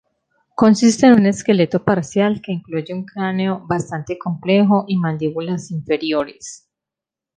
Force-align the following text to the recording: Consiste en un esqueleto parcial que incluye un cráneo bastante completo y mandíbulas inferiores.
Consiste 0.55 1.05
en 1.05 1.13
un 1.13 1.25
esqueleto 1.27 1.83
parcial 1.83 2.41
que 2.41 2.51
incluye 2.53 2.91
un 2.91 3.05
cráneo 3.05 3.61
bastante 3.67 4.17
completo 4.17 4.85
y 4.87 4.97
mandíbulas 4.97 5.69
inferiores. 5.69 6.67